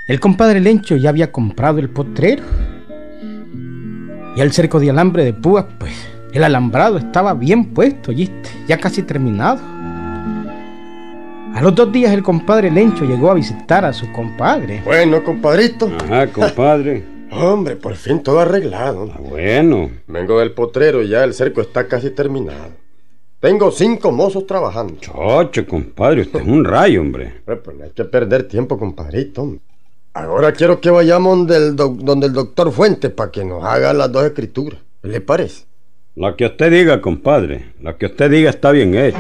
El 0.05 0.19
compadre 0.19 0.59
Lencho 0.59 0.97
ya 0.97 1.09
había 1.09 1.31
comprado 1.31 1.79
el 1.79 1.89
potrero. 1.89 2.43
Y 4.35 4.41
el 4.41 4.51
cerco 4.51 4.81
de 4.81 4.89
alambre 4.89 5.23
de 5.23 5.31
púas, 5.31 5.65
pues, 5.79 5.93
el 6.33 6.43
alambrado 6.43 6.97
estaba 6.97 7.33
bien 7.33 7.73
puesto, 7.73 8.11
¿oíste? 8.11 8.49
Ya 8.67 8.77
casi 8.77 9.03
terminado. 9.03 9.61
A 11.53 11.61
los 11.61 11.73
dos 11.73 11.89
días 11.93 12.11
el 12.11 12.21
compadre 12.21 12.69
Lencho 12.69 13.05
llegó 13.05 13.31
a 13.31 13.35
visitar 13.35 13.85
a 13.85 13.93
su 13.93 14.11
compadre. 14.11 14.81
Bueno, 14.83 15.23
compadrito. 15.23 15.89
Ajá, 16.03 16.27
compadre. 16.27 17.05
Hombre, 17.31 17.77
por 17.77 17.95
fin 17.95 18.21
todo 18.21 18.41
arreglado. 18.41 19.09
Ah, 19.13 19.19
bueno. 19.21 19.89
Vengo 20.07 20.39
del 20.39 20.51
potrero 20.51 21.01
y 21.01 21.07
ya 21.07 21.23
el 21.23 21.33
cerco 21.33 21.61
está 21.61 21.87
casi 21.87 22.09
terminado. 22.09 22.71
Tengo 23.39 23.71
cinco 23.71 24.11
mozos 24.11 24.45
trabajando. 24.45 24.95
Chocho, 24.99 25.65
compadre, 25.65 26.23
usted 26.23 26.41
es 26.41 26.47
un 26.47 26.65
rayo, 26.65 26.99
hombre. 26.99 27.35
Hombre, 27.45 27.55
pues 27.63 27.77
no 27.77 27.83
hay 27.85 27.91
que 27.91 28.03
perder 28.03 28.43
tiempo, 28.49 28.77
compadrito. 28.77 29.59
Ahora 30.13 30.51
quiero 30.53 30.79
que 30.79 30.89
vayamos 30.91 31.37
donde 31.37 31.57
el, 31.57 31.75
doc- 31.75 31.97
donde 31.99 32.27
el 32.27 32.33
doctor 32.33 32.71
Fuente 32.71 33.09
para 33.09 33.31
que 33.31 33.43
nos 33.43 33.63
haga 33.63 33.93
las 33.93 34.11
dos 34.11 34.23
escrituras. 34.25 34.79
¿Qué 35.01 35.07
le 35.09 35.21
parece? 35.21 35.65
La 36.15 36.35
que 36.35 36.45
usted 36.45 36.71
diga, 36.71 37.01
compadre. 37.01 37.73
La 37.81 37.97
que 37.97 38.05
usted 38.05 38.29
diga 38.29 38.51
está 38.51 38.71
bien 38.71 38.93
hecha. 38.93 39.17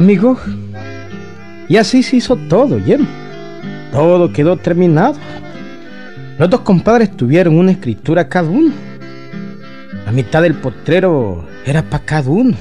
Amigo, 0.00 0.38
y 1.68 1.76
así 1.76 2.02
se 2.02 2.16
hizo 2.16 2.34
todo, 2.34 2.76
¿oyeron? 2.76 3.06
Todo 3.92 4.32
quedó 4.32 4.56
terminado. 4.56 5.16
Los 6.38 6.48
dos 6.48 6.60
compadres 6.60 7.14
tuvieron 7.18 7.58
una 7.58 7.72
escritura 7.72 8.26
cada 8.26 8.48
uno. 8.48 8.72
La 10.06 10.10
mitad 10.10 10.40
del 10.40 10.54
potrero 10.54 11.46
era 11.66 11.82
para 11.82 12.02
cada 12.06 12.30
uno. 12.30 12.56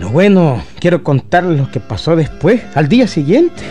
Lo 0.00 0.08
bueno, 0.08 0.62
quiero 0.80 1.02
contarles 1.02 1.60
lo 1.60 1.70
que 1.70 1.80
pasó 1.80 2.16
después, 2.16 2.62
al 2.74 2.88
día 2.88 3.06
siguiente. 3.06 3.62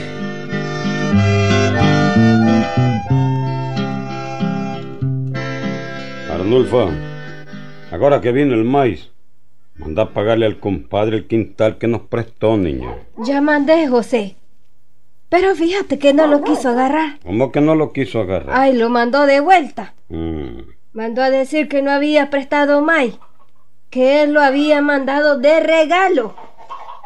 Arnulfo, 6.31 6.91
Ahora 7.91 8.21
que 8.21 8.31
viene 8.31 8.53
el 8.53 8.65
maíz, 8.65 9.14
manda 9.77 10.03
a 10.03 10.09
pagarle 10.13 10.45
al 10.45 10.59
compadre 10.59 11.17
el 11.17 11.27
quintal 11.27 11.77
que 11.77 11.87
nos 11.87 12.01
prestó, 12.01 12.57
niña. 12.57 12.95
Ya 13.17 13.41
mandé, 13.41 13.87
José. 13.87 14.35
Pero 15.29 15.55
fíjate 15.55 15.99
que 15.99 16.13
no 16.13 16.27
lo 16.27 16.43
quiso 16.43 16.69
agarrar. 16.69 17.19
¿Cómo 17.23 17.51
que 17.51 17.59
no 17.61 17.75
lo 17.75 17.91
quiso 17.91 18.21
agarrar? 18.21 18.55
Ay, 18.57 18.73
lo 18.73 18.89
mandó 18.89 19.25
de 19.25 19.39
vuelta. 19.39 19.93
Mm, 20.09 20.59
Mandó 20.93 21.21
a 21.23 21.29
decir 21.29 21.67
que 21.67 21.81
no 21.81 21.91
había 21.91 22.29
prestado 22.29 22.81
más, 22.81 23.07
que 23.89 24.23
él 24.23 24.31
lo 24.33 24.41
había 24.41 24.81
mandado 24.81 25.37
de 25.37 25.59
regalo. 25.59 26.35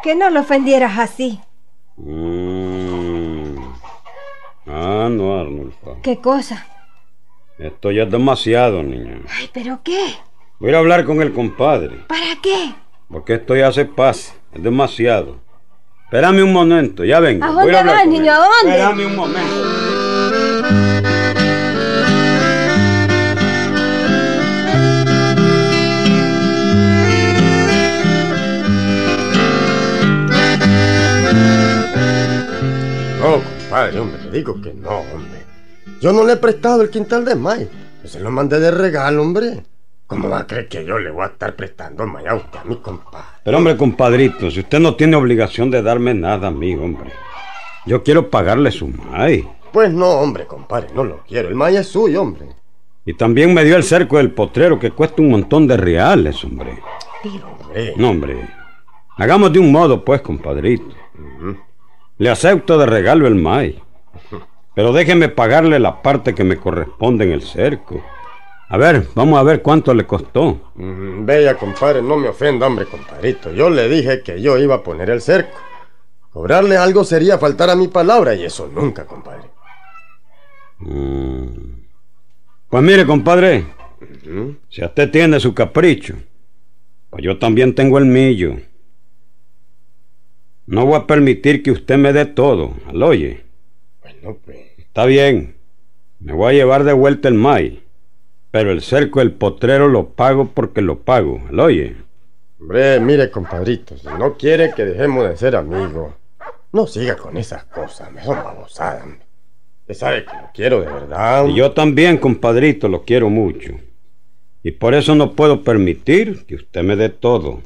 Que 0.04 0.16
no 0.16 0.30
lo 0.30 0.42
ofendieras 0.42 1.00
así. 1.00 1.40
mm. 1.98 3.58
Ah, 4.68 5.08
no, 5.10 5.40
Arnulfo. 5.40 5.98
¿Qué 6.04 6.18
cosa? 6.18 6.68
Esto 7.58 7.92
ya 7.92 8.04
es 8.04 8.12
demasiado, 8.12 8.84
niña. 8.84 9.20
Ay, 9.38 9.50
¿pero 9.52 9.80
qué? 9.84 10.14
Voy 10.60 10.74
a 10.74 10.80
hablar 10.80 11.06
con 11.06 11.22
el 11.22 11.34
compadre, 11.34 12.04
¿Para 12.08 12.36
qué? 12.42 12.76
porque 13.10 13.36
esto 13.36 13.56
ya 13.56 13.72
se 13.72 13.86
pasa. 13.86 14.34
Es 14.52 14.62
demasiado. 14.62 15.38
Espérame 16.06 16.44
un 16.44 16.52
momento, 16.54 17.06
ya 17.06 17.20
vengo. 17.20 17.46
¿A 17.46 17.52
dónde 17.52 17.78
hablar 17.78 17.96
vas, 17.98 18.08
niño? 18.08 18.32
¿A 18.34 18.38
dónde? 18.38 18.70
Espérame 18.78 19.06
un 19.06 19.16
momento. 19.16 20.70
No, 33.20 33.42
compadre, 33.60 34.00
hombre, 34.00 34.22
le 34.26 34.32
digo 34.32 34.62
que 34.62 34.74
no, 34.74 34.90
hombre. 35.00 35.40
Yo 36.02 36.14
no 36.14 36.24
le 36.24 36.34
he 36.34 36.38
prestado 36.38 36.82
el 36.82 36.90
quintal 36.90 37.26
de 37.26 37.36
May. 37.36 37.70
Yo 38.04 38.10
se 38.10 38.20
lo 38.20 38.32
mandé 38.32 38.60
de 38.60 38.72
regalo, 38.72 39.22
hombre. 39.22 39.64
¿Cómo 40.10 40.28
va 40.28 40.40
a 40.40 40.48
creer 40.48 40.68
que 40.68 40.84
yo 40.84 40.98
le 40.98 41.12
voy 41.12 41.22
a 41.24 41.28
estar 41.28 41.56
prestando 41.56 42.04
May 42.08 42.26
a 42.26 42.34
usted, 42.34 42.58
a 42.58 42.64
mi 42.64 42.78
compadre? 42.78 43.28
Pero 43.44 43.58
hombre, 43.60 43.78
compadrito, 43.78 44.50
si 44.50 44.62
usted 44.62 44.80
no 44.80 44.96
tiene 44.96 45.16
obligación 45.16 45.70
de 45.70 45.84
darme 45.84 46.16
nada 46.16 46.48
a 46.48 46.52
mí, 46.52 46.74
hombre. 46.74 47.12
Yo 47.86 48.02
quiero 48.02 48.28
pagarle 48.28 48.72
su 48.72 48.88
MAI. 48.88 49.48
Pues 49.72 49.94
no, 49.94 50.10
hombre, 50.10 50.48
compadre, 50.48 50.88
no 50.96 51.04
lo 51.04 51.20
quiero. 51.28 51.50
El 51.50 51.54
May 51.54 51.76
es 51.76 51.90
suyo, 51.90 52.24
hombre. 52.24 52.48
Y 53.06 53.14
también 53.14 53.54
me 53.54 53.64
dio 53.64 53.76
el 53.76 53.84
cerco 53.84 54.18
del 54.18 54.32
potrero 54.32 54.80
que 54.80 54.90
cuesta 54.90 55.22
un 55.22 55.30
montón 55.30 55.68
de 55.68 55.78
reales, 55.78 56.44
hombre. 56.44 56.80
Hombre, 57.24 57.94
No, 57.96 58.10
hombre. 58.10 58.50
Hagamos 59.16 59.54
de 59.54 59.60
un 59.60 59.72
modo, 59.72 60.04
pues, 60.04 60.22
compadrito. 60.22 60.96
Le 62.18 62.30
acepto 62.32 62.80
de 62.80 62.88
regalo 62.88 63.28
el 63.28 63.36
MAI. 63.36 63.80
Pero 64.74 64.92
déjeme 64.92 65.30
pagarle 65.30 65.78
la 65.80 66.02
parte 66.02 66.34
que 66.34 66.44
me 66.44 66.58
corresponde 66.58 67.26
en 67.26 67.32
el 67.32 67.44
cerco. 67.44 68.04
A 68.72 68.78
ver, 68.78 69.08
vamos 69.16 69.40
a 69.40 69.44
ver 69.44 69.62
cuánto 69.62 69.94
le 69.94 70.06
costó. 70.06 70.72
Mm, 70.76 71.26
Vea, 71.26 71.58
compadre, 71.58 72.02
no 72.04 72.18
me 72.18 72.30
ofenda, 72.30 72.68
hombre, 72.68 72.86
compadrito. 72.86 73.52
Yo 73.52 73.70
le 73.70 73.90
dije 73.90 74.22
que 74.22 74.40
yo 74.42 74.58
iba 74.60 74.76
a 74.76 74.84
poner 74.84 75.10
el 75.10 75.22
cerco. 75.22 75.58
Cobrarle 76.32 76.78
algo 76.78 77.04
sería 77.04 77.40
faltar 77.40 77.72
a 77.72 77.76
mi 77.76 77.88
palabra 77.88 78.36
y 78.36 78.46
eso 78.46 78.68
nunca, 78.74 79.06
compadre. 79.06 79.50
Mm. 80.80 81.48
Pues 82.70 82.84
mire, 82.84 83.06
compadre, 83.08 83.66
Ujú. 84.28 84.56
si 84.70 84.84
usted 84.86 85.10
tiene 85.10 85.40
su 85.40 85.56
capricho, 85.56 86.14
pues 87.10 87.24
yo 87.24 87.40
también 87.40 87.74
tengo 87.74 87.98
el 87.98 88.06
mío. 88.06 88.60
No 90.68 90.86
voy 90.86 90.96
a 90.98 91.08
permitir 91.08 91.64
que 91.64 91.72
usted 91.72 91.98
me 91.98 92.14
dé 92.14 92.26
todo, 92.28 92.76
¿al 92.88 93.02
oye? 93.02 93.44
Bueno, 94.04 94.38
pues. 94.46 94.60
Está 94.78 95.06
bien, 95.06 95.56
me 96.20 96.34
voy 96.34 96.54
a 96.54 96.58
llevar 96.58 96.84
de 96.84 96.94
vuelta 96.94 97.28
el 97.28 97.34
MAI, 97.34 97.82
pero 98.52 98.72
el 98.72 98.82
cerco 98.82 99.20
del 99.20 99.32
potrero 99.32 99.88
lo 99.88 100.10
pago 100.10 100.46
porque 100.46 100.82
lo 100.82 101.00
pago, 101.00 101.42
¿al 101.50 101.60
oye? 101.60 101.96
Hombre, 102.60 103.00
mire, 103.00 103.30
compadrito, 103.32 103.98
si 103.98 104.08
no 104.08 104.36
quiere 104.36 104.74
que 104.74 104.86
dejemos 104.86 105.30
de 105.30 105.38
ser 105.38 105.56
amigos, 105.56 106.14
no 106.72 106.88
siga 106.88 107.16
con 107.16 107.38
esas 107.38 107.64
cosas, 107.66 108.12
me 108.12 108.24
son 108.24 108.36
babosadas. 108.36 109.06
Usted 109.82 109.94
sabe 109.94 110.26
que 110.26 110.34
lo 110.34 110.50
quiero 110.54 110.82
de 110.82 110.88
verdad. 110.88 111.48
Y 111.48 111.56
yo 111.56 111.72
también, 111.72 112.18
compadrito, 112.18 112.88
lo 112.88 113.04
quiero 113.04 113.30
mucho. 113.30 113.74
Y 114.62 114.72
por 114.72 114.94
eso 114.94 115.16
no 115.16 115.34
puedo 115.34 115.64
permitir 115.64 116.46
que 116.46 116.56
usted 116.56 116.84
me 116.84 116.96
dé 116.96 117.10
todo. 117.10 117.62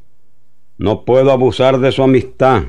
No 0.78 1.04
puedo 1.06 1.32
abusar 1.32 1.80
de 1.80 1.92
su 1.92 2.04
amistad. 2.04 2.64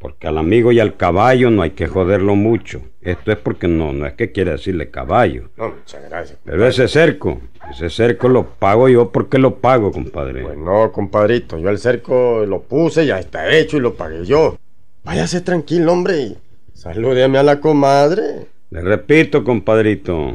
Porque 0.00 0.26
al 0.26 0.38
amigo 0.38 0.72
y 0.72 0.80
al 0.80 0.96
caballo 0.96 1.50
no 1.50 1.60
hay 1.60 1.72
que 1.72 1.86
joderlo 1.86 2.34
mucho. 2.34 2.80
Esto 3.02 3.32
es 3.32 3.38
porque 3.38 3.68
no, 3.68 3.92
no 3.92 4.06
es 4.06 4.14
que 4.14 4.32
quiere 4.32 4.52
decirle 4.52 4.90
caballo. 4.90 5.50
No, 5.58 5.68
muchas 5.68 6.08
gracias. 6.08 6.38
Pero 6.42 6.66
ese 6.66 6.88
cerco, 6.88 7.38
ese 7.70 7.90
cerco 7.90 8.30
lo 8.30 8.46
pago 8.46 8.88
yo 8.88 9.10
porque 9.12 9.36
lo 9.36 9.56
pago, 9.56 9.92
compadre. 9.92 10.42
Pues 10.42 10.56
no, 10.56 10.90
compadrito, 10.90 11.58
yo 11.58 11.68
el 11.68 11.78
cerco 11.78 12.46
lo 12.46 12.62
puse, 12.62 13.04
ya 13.04 13.18
está 13.18 13.54
hecho 13.54 13.76
y 13.76 13.80
lo 13.80 13.94
pagué 13.94 14.24
yo. 14.24 14.56
Váyase 15.04 15.42
tranquilo, 15.42 15.92
hombre, 15.92 16.36
salúdeme 16.72 17.36
a 17.36 17.42
la 17.42 17.60
comadre. 17.60 18.46
Le 18.70 18.80
repito, 18.80 19.44
compadrito. 19.44 20.34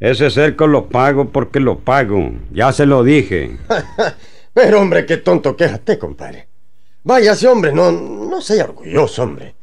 Ese 0.00 0.30
cerco 0.30 0.66
lo 0.66 0.88
pago 0.88 1.30
porque 1.30 1.60
lo 1.60 1.78
pago. 1.78 2.32
Ya 2.52 2.72
se 2.72 2.86
lo 2.86 3.04
dije. 3.04 3.56
Pero, 4.52 4.80
hombre, 4.80 5.06
qué 5.06 5.16
tonto 5.18 5.56
quéjate, 5.56 5.96
compadre. 5.96 6.48
Váyase, 7.04 7.46
hombre, 7.48 7.70
no, 7.70 7.92
no 7.92 8.40
sea 8.40 8.64
orgulloso, 8.64 9.22
hombre. 9.22 9.54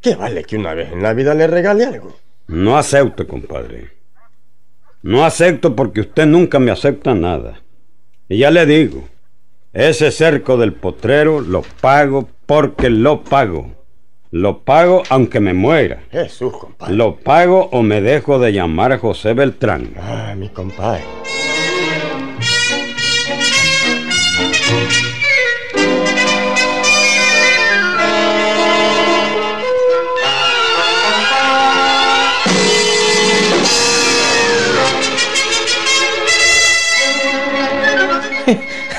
¿Qué 0.00 0.14
vale 0.14 0.44
que 0.44 0.56
una 0.56 0.74
vez 0.74 0.92
en 0.92 1.02
la 1.02 1.14
vida 1.14 1.34
le 1.34 1.46
regale 1.46 1.86
algo? 1.86 2.14
No 2.46 2.76
acepto, 2.76 3.26
compadre. 3.26 3.90
No 5.02 5.24
acepto 5.24 5.74
porque 5.74 6.02
usted 6.02 6.26
nunca 6.26 6.58
me 6.58 6.70
acepta 6.70 7.14
nada. 7.14 7.62
Y 8.28 8.38
ya 8.38 8.50
le 8.50 8.66
digo, 8.66 9.04
ese 9.72 10.10
cerco 10.10 10.58
del 10.58 10.74
potrero 10.74 11.40
lo 11.40 11.62
pago 11.80 12.28
porque 12.44 12.90
lo 12.90 13.24
pago. 13.24 13.72
Lo 14.30 14.60
pago 14.60 15.04
aunque 15.08 15.40
me 15.40 15.54
muera. 15.54 16.02
Jesús, 16.10 16.52
compadre. 16.56 16.94
Lo 16.94 17.16
pago 17.16 17.70
o 17.72 17.82
me 17.82 18.02
dejo 18.02 18.38
de 18.38 18.52
llamar 18.52 18.98
José 18.98 19.32
Beltrán. 19.32 19.94
Ah, 19.98 20.34
mi 20.36 20.50
compadre. 20.50 21.02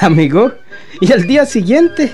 Amigo, 0.05 0.51
y 1.01 1.11
al 1.13 1.25
día 1.25 1.47
siguiente, 1.47 2.13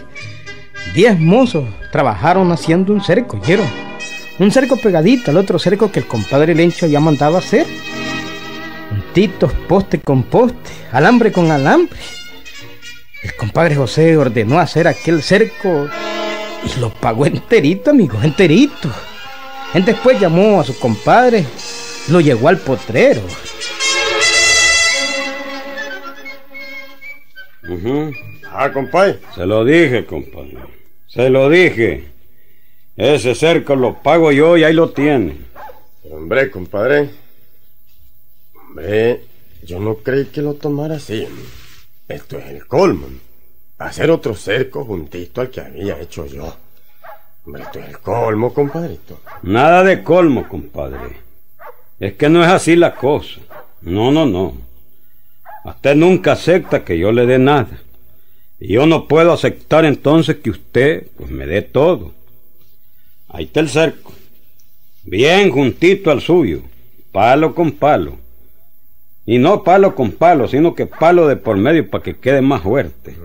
diez 0.93 1.19
mozos 1.19 1.65
trabajaron 1.91 2.49
haciendo 2.53 2.93
un 2.93 3.03
cerco, 3.03 3.37
¿oyeron? 3.37 3.67
Un 4.39 4.49
cerco 4.49 4.77
pegadito 4.77 5.29
al 5.29 5.35
otro 5.35 5.59
cerco 5.59 5.91
que 5.91 5.99
el 5.99 6.07
compadre 6.07 6.55
Lencho 6.55 6.85
había 6.85 7.01
mandado 7.01 7.35
hacer. 7.35 7.67
Puntitos, 8.89 9.51
poste 9.67 9.99
con 9.99 10.23
poste, 10.23 10.71
alambre 10.93 11.33
con 11.33 11.51
alambre. 11.51 11.99
El 13.23 13.35
compadre 13.35 13.75
José 13.75 14.15
ordenó 14.15 14.57
hacer 14.57 14.87
aquel 14.87 15.21
cerco 15.21 15.89
y 16.63 16.79
lo 16.79 16.93
pagó 16.93 17.25
enterito, 17.25 17.89
amigo, 17.89 18.19
enterito. 18.23 18.89
Él 19.73 19.83
después 19.83 20.17
llamó 20.17 20.61
a 20.61 20.63
su 20.63 20.79
compadre, 20.79 21.45
lo 22.07 22.21
llevó 22.21 22.47
al 22.47 22.57
potrero. 22.57 23.21
Ah, 28.51 28.71
compadre. 28.71 29.19
Se 29.35 29.45
lo 29.45 29.63
dije, 29.63 30.05
compadre. 30.05 30.57
Se 31.07 31.29
lo 31.29 31.49
dije. 31.49 32.09
Ese 32.95 33.35
cerco 33.35 33.75
lo 33.75 34.01
pago 34.01 34.31
yo 34.31 34.57
y 34.57 34.63
ahí 34.63 34.73
lo 34.73 34.91
tiene. 34.91 35.37
Hombre, 36.09 36.51
compadre. 36.51 37.09
Hombre, 38.55 39.21
yo 39.63 39.79
no 39.79 39.95
creí 39.95 40.25
que 40.25 40.41
lo 40.41 40.55
tomara 40.55 40.95
así. 40.95 41.27
Esto 42.07 42.37
es 42.37 42.45
el 42.47 42.67
colmo. 42.67 43.07
Hacer 43.77 44.11
otro 44.11 44.35
cerco 44.35 44.85
juntito 44.85 45.41
al 45.41 45.49
que 45.49 45.61
había 45.61 45.99
hecho 45.99 46.25
yo. 46.25 46.55
Hombre, 47.45 47.63
esto 47.63 47.79
es 47.79 47.87
el 47.87 47.99
colmo, 47.99 48.53
compadrito. 48.53 49.21
Nada 49.43 49.83
de 49.83 50.03
colmo, 50.03 50.47
compadre. 50.47 51.17
Es 51.99 52.13
que 52.13 52.29
no 52.29 52.43
es 52.43 52.49
así 52.49 52.75
la 52.75 52.95
cosa. 52.95 53.39
No, 53.81 54.11
no, 54.11 54.25
no. 54.25 54.70
Usted 55.63 55.95
nunca 55.95 56.33
acepta 56.33 56.83
que 56.83 56.97
yo 56.97 57.11
le 57.11 57.25
dé 57.25 57.37
nada. 57.37 57.79
Y 58.59 58.73
yo 58.73 58.85
no 58.85 59.07
puedo 59.07 59.31
aceptar 59.33 59.85
entonces 59.85 60.37
que 60.37 60.49
usted 60.49 61.07
pues 61.17 61.29
me 61.29 61.45
dé 61.45 61.61
todo. 61.61 62.13
Ahí 63.29 63.45
está 63.45 63.59
el 63.59 63.69
cerco. 63.69 64.13
Bien 65.03 65.49
juntito 65.51 66.11
al 66.11 66.21
suyo. 66.21 66.61
Palo 67.11 67.55
con 67.55 67.71
palo. 67.71 68.17
Y 69.25 69.37
no 69.37 69.63
palo 69.63 69.95
con 69.95 70.11
palo, 70.11 70.47
sino 70.47 70.73
que 70.73 70.87
palo 70.87 71.27
de 71.27 71.35
por 71.35 71.57
medio 71.57 71.89
para 71.89 72.03
que 72.03 72.15
quede 72.15 72.41
más 72.41 72.61
fuerte. 72.61 73.15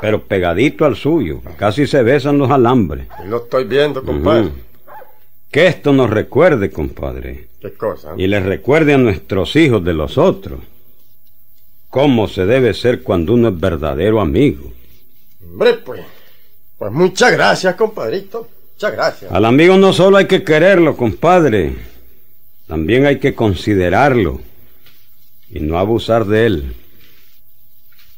Pero 0.00 0.22
pegadito 0.22 0.84
al 0.84 0.96
suyo. 0.96 1.40
Casi 1.58 1.86
se 1.86 2.02
besan 2.02 2.38
los 2.38 2.50
alambres. 2.50 3.06
Y 3.24 3.28
lo 3.28 3.44
estoy 3.44 3.64
viendo, 3.64 4.02
compadre. 4.02 4.50
Que 5.50 5.66
esto 5.66 5.92
nos 5.92 6.10
recuerde, 6.10 6.70
compadre. 6.70 7.48
¿Qué 7.60 7.72
cosa? 7.72 8.12
Y 8.16 8.26
les 8.26 8.44
recuerde 8.44 8.94
a 8.94 8.98
nuestros 8.98 9.56
hijos 9.56 9.84
de 9.84 9.94
los 9.94 10.18
otros. 10.18 10.60
Cómo 11.94 12.26
se 12.26 12.44
debe 12.44 12.74
ser 12.74 13.04
cuando 13.04 13.34
uno 13.34 13.50
es 13.50 13.60
verdadero 13.60 14.20
amigo. 14.20 14.72
Hombre, 15.40 15.74
pues. 15.74 16.00
Pues 16.76 16.90
muchas 16.90 17.30
gracias, 17.30 17.76
compadrito. 17.76 18.48
Muchas 18.72 18.92
gracias. 18.92 19.30
Al 19.30 19.44
amigo 19.44 19.76
no 19.76 19.92
solo 19.92 20.16
hay 20.16 20.26
que 20.26 20.42
quererlo, 20.42 20.96
compadre. 20.96 21.76
También 22.66 23.06
hay 23.06 23.20
que 23.20 23.36
considerarlo 23.36 24.40
y 25.48 25.60
no 25.60 25.78
abusar 25.78 26.24
de 26.24 26.46
él. 26.46 26.74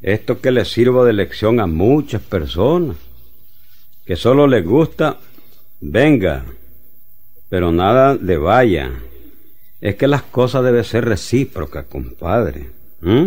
Esto 0.01 0.41
que 0.41 0.53
le 0.53 0.65
sirva 0.65 1.05
de 1.05 1.13
lección 1.13 1.61
a 1.61 1.67
muchas 1.67 2.23
personas, 2.23 2.97
que 4.07 4.17
solo 4.17 4.47
les 4.47 4.65
gusta, 4.65 5.19
venga, 5.83 6.47
pero 7.51 7.73
nada 7.73 8.17
de 8.17 8.39
vaya. 8.39 8.91
Es 9.83 9.97
que 9.97 10.07
las 10.07 10.23
cosas 10.23 10.65
deben 10.65 10.83
ser 10.83 11.05
recíprocas, 11.05 11.85
compadre. 11.85 12.71
¿Mm? 13.03 13.27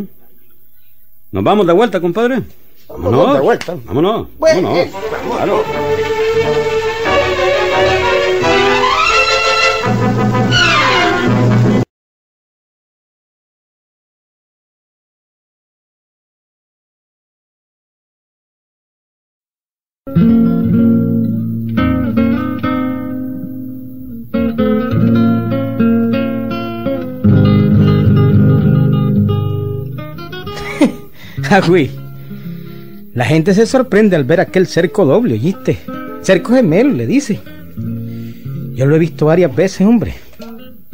¿Nos 1.31 1.43
vamos 1.43 1.67
de 1.67 1.73
vuelta, 1.73 2.01
compadre? 2.01 2.41
Vámonos 2.87 3.33
de 3.33 3.39
vuelta. 3.39 3.77
Vámonos. 3.85 4.27
Bueno, 4.39 4.69
vámonos. 4.69 4.91
vamos. 5.11 5.35
Claro. 5.35 6.18
Agüi. 31.51 31.89
La 33.13 33.25
gente 33.25 33.53
se 33.53 33.65
sorprende 33.65 34.15
al 34.15 34.23
ver 34.23 34.39
aquel 34.39 34.67
cerco 34.67 35.03
doble, 35.05 35.33
¿oíste? 35.33 35.79
Cerco 36.21 36.53
gemelo, 36.53 36.93
le 36.93 37.07
dice. 37.07 37.39
Yo 38.75 38.85
lo 38.85 38.95
he 38.95 38.99
visto 38.99 39.25
varias 39.25 39.53
veces, 39.53 39.85
hombre. 39.85 40.13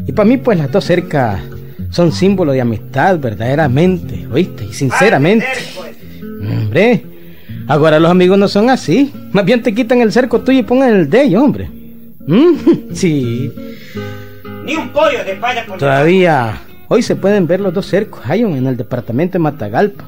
Y 0.08 0.12
para 0.12 0.28
mí, 0.28 0.38
pues 0.38 0.58
las 0.58 0.72
dos 0.72 0.86
cercas 0.86 1.42
son 1.90 2.12
símbolo 2.12 2.52
de 2.52 2.62
amistad, 2.62 3.20
verdaderamente, 3.20 4.28
¿oíste? 4.32 4.66
Y 4.66 4.74
sinceramente. 4.74 5.46
Hombre, 6.42 7.04
ahora 7.68 8.00
los 8.00 8.10
amigos 8.10 8.38
no 8.38 8.48
son 8.48 8.70
así. 8.70 9.14
Más 9.32 9.46
bien 9.46 9.62
te 9.62 9.74
quitan 9.74 10.02
el 10.02 10.12
cerco 10.12 10.42
tuyo 10.42 10.60
y 10.60 10.64
pongan 10.64 10.96
el 10.96 11.10
de 11.10 11.24
ellos, 11.24 11.44
hombre. 11.44 11.70
Mm, 12.28 12.56
Sí, 12.94 13.52
Ni 14.66 14.76
un 14.76 14.90
pollo 14.90 15.24
de 15.24 15.36
paya 15.36 15.66
con 15.66 15.78
todavía 15.78 16.60
hoy 16.88 17.02
se 17.02 17.16
pueden 17.16 17.46
ver 17.46 17.60
los 17.60 17.74
dos 17.74 17.86
cercos. 17.86 18.22
Hay 18.26 18.44
uno 18.44 18.56
en 18.56 18.68
el 18.68 18.78
departamento 18.78 19.34
de 19.34 19.40
Matagalpa. 19.40 20.06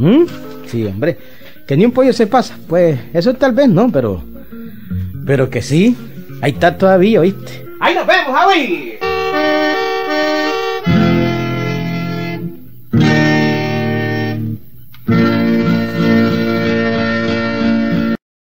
¿Mm? 0.00 0.24
Sí, 0.66 0.86
hombre. 0.86 1.16
Que 1.66 1.76
ni 1.76 1.84
un 1.84 1.92
pollo 1.92 2.12
se 2.12 2.26
pasa. 2.26 2.56
Pues 2.66 2.98
eso 3.12 3.34
tal 3.34 3.52
vez 3.52 3.68
no, 3.68 3.90
pero. 3.90 4.22
Pero 5.26 5.50
que 5.50 5.62
sí. 5.62 5.96
Ahí 6.40 6.52
está 6.52 6.76
todavía, 6.76 7.20
¿oíste? 7.20 7.66
¡Ahí 7.80 7.94
nos 7.94 8.06
vemos, 8.06 8.34
Javi! 8.34 8.94